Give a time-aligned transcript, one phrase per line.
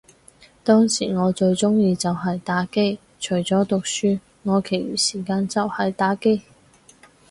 [0.63, 6.41] 當時我最鍾意就係打機，除咗讀書，我其餘時間就係打機